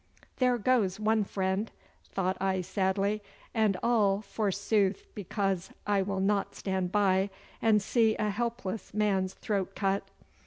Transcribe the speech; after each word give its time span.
'There 0.37 0.57
goes 0.57 0.99
one 0.99 1.23
friend,' 1.23 1.69
thought 2.05 2.35
I 2.41 2.61
sadly, 2.61 3.21
'and 3.53 3.77
all 3.83 4.19
forsooth 4.21 5.05
because 5.13 5.69
I 5.85 6.01
will 6.01 6.19
not 6.19 6.55
stand 6.55 6.91
by 6.91 7.29
and 7.61 7.83
see 7.83 8.15
a 8.17 8.31
helpless 8.31 8.95
man's 8.95 9.35
throat 9.35 9.75
cut. 9.75 10.07